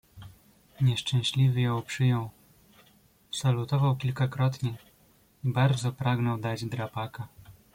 "Nieszczęśliwy 0.81 1.61
ją 1.61 1.81
przyjął, 1.81 2.29
salutował 3.31 3.95
kilkakrotnie 3.95 4.69
i 5.43 5.49
bardzo 5.53 5.91
pragnął 5.91 6.37
dać 6.37 6.65
drapaka." 6.65 7.27